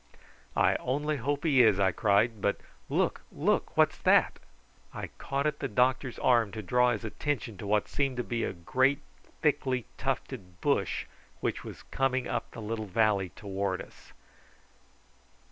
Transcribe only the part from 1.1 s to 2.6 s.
hope he is," I cried; "but